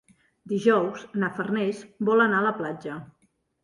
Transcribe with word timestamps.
Dijous 0.53 1.05
na 1.25 1.31
Farners 1.37 1.85
vol 2.11 2.29
anar 2.29 2.43
a 2.43 2.51
la 2.51 2.59
platja. 2.61 3.03